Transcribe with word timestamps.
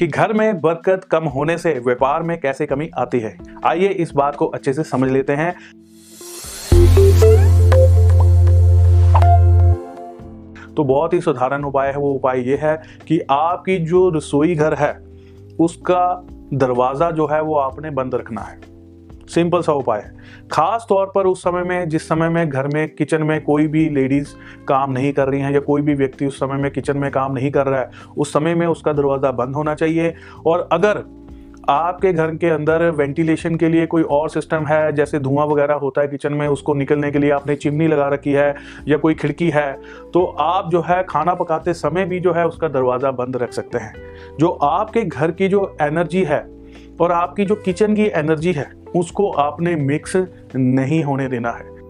कि 0.00 0.06
घर 0.06 0.32
में 0.32 0.60
बरकत 0.60 1.04
कम 1.04 1.24
होने 1.24 1.58
से 1.58 1.72
व्यापार 1.72 2.22
में 2.22 2.40
कैसे 2.40 2.66
कमी 2.66 2.90
आती 2.98 3.20
है? 3.20 3.38
आइए 3.64 3.88
इस 3.88 4.12
बात 4.12 4.36
को 4.36 4.46
अच्छे 4.46 4.72
से 4.72 4.82
समझ 4.82 5.10
लेते 5.10 5.32
हैं। 5.32 5.54
तो 10.74 10.84
बहुत 10.84 11.12
ही 11.12 11.20
साधारण 11.20 11.64
उपाय 11.64 11.88
है, 11.88 11.96
वो 11.96 12.12
उपाय 12.12 12.40
ये 12.40 12.56
है 12.56 12.82
कि 13.08 13.20
आपकी 13.30 13.78
जो 13.78 14.10
रसोई 14.10 14.54
घर 14.54 14.74
है, 14.74 15.02
उसका 15.60 16.26
दरवाज़ा 16.54 17.10
जो 17.10 17.26
है, 17.26 17.42
वो 17.42 17.54
आपने 17.54 17.90
बंद 17.90 18.14
रखना 18.14 18.40
है। 18.40 18.69
सिंपल 19.30 19.62
सा 19.62 19.72
उपाय 19.72 20.00
है। 20.00 20.12
खास 20.52 20.86
तौर 20.88 21.10
पर 21.14 21.26
उस 21.26 21.42
समय 21.42 21.62
में, 21.62 21.88
जिस 21.88 22.08
समय 22.08 22.28
में 22.28 22.48
घर 22.48 22.66
में, 22.66 22.88
किचन 22.88 23.22
में 23.22 23.40
कोई 23.42 23.66
भी 23.66 23.88
लेडीज़ 23.90 24.34
काम 24.68 24.92
नहीं 24.92 25.12
कर 25.12 25.28
रही 25.28 25.40
हैं 25.40 25.52
या 25.52 25.60
कोई 25.60 25.82
भी 25.82 25.94
व्यक्ति 25.94 26.26
उस 26.26 26.38
समय 26.38 26.56
में 26.56 26.70
किचन 26.70 26.98
में 26.98 27.10
काम 27.10 27.32
नहीं 27.32 27.50
कर 27.50 27.66
रहा 27.66 27.80
है, 27.80 27.90
उस 28.18 28.32
समय 28.32 28.54
में 28.54 28.66
उसका 28.66 28.92
दरवाज़ा 28.92 29.30
बंद 29.32 29.56
होना 29.56 29.74
चाहिए। 29.74 30.14
और 30.46 30.68
अगर 30.72 31.04
आपके 31.68 32.12
घर 32.12 32.34
के 32.34 32.46
अंदर 32.46 32.82
वेंटिलेशन 32.90 33.56
के 33.56 33.68
लिए 33.68 33.86
कोई 33.86 34.02
और 34.02 34.28
सिस्टम 34.30 34.64
है, 34.66 34.92
जैसे 34.92 35.18
धुआँ 35.18 35.46
वगैरह 35.46 35.74
होता 35.74 36.00
है 36.00 36.08
किचन 36.08 36.32
में, 36.32 36.46
उसको 36.48 36.74
निकलने 36.74 37.10
के 37.10 37.18
लिए 37.18 37.30
आपने 37.30 37.54
चिमनी 37.56 37.86
लगा 37.88 38.08
रखी 38.08 38.32
है 38.32 38.54
या 38.88 38.96
कोई 38.96 39.14
खिड़की 39.14 39.50
है 39.50 39.72
तो 40.14 40.24
आप 40.40 40.70
जो 40.70 40.80
है 40.80 41.02
खाना 41.08 41.34
पकाते 41.34 41.74
समय 41.74 42.04
भी 42.04 42.20
जो 42.20 42.32
है 42.32 42.46
उसका 42.46 42.68
दरवाज़ा 42.68 43.10
बंद 43.12 43.36
रख 43.36 43.52
सकते 43.52 43.78
हैं। 43.78 43.92
जो 44.38 44.48
आपके 44.48 45.02
घर 45.02 45.30
की 45.30 45.48
जो 45.48 45.76
एनर्जी 45.82 46.22
है 46.24 46.40
और 47.00 47.12
आपकी 47.12 47.44
जो 47.44 47.54
किचन 47.54 47.94
की 47.94 48.06
एनर्जी 48.06 48.52
है 48.52 48.70
उसको 48.96 49.30
आपने 49.30 49.76
मिक्स 49.76 50.16
नहीं 50.56 51.02
होने 51.04 51.28
देना 51.28 51.50
है। 51.50 51.80